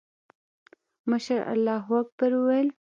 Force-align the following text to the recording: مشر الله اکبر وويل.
مشر 1.09 1.39
الله 1.53 1.85
اکبر 1.99 2.31
وويل. 2.37 2.69